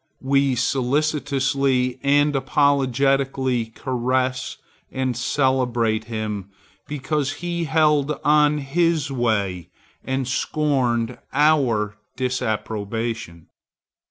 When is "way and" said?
9.11-10.27